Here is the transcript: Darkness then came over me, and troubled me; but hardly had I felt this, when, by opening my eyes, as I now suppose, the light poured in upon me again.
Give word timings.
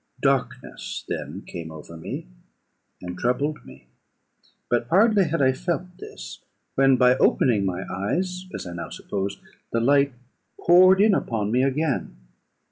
Darkness 0.23 1.05
then 1.07 1.43
came 1.45 1.71
over 1.71 1.95
me, 1.95 2.25
and 3.03 3.15
troubled 3.19 3.63
me; 3.63 3.85
but 4.67 4.87
hardly 4.87 5.25
had 5.25 5.43
I 5.43 5.53
felt 5.53 5.95
this, 5.99 6.41
when, 6.73 6.95
by 6.97 7.15
opening 7.17 7.65
my 7.67 7.83
eyes, 7.87 8.47
as 8.51 8.65
I 8.65 8.73
now 8.73 8.89
suppose, 8.89 9.39
the 9.71 9.79
light 9.79 10.13
poured 10.59 11.01
in 11.01 11.13
upon 11.13 11.51
me 11.51 11.61
again. 11.61 12.17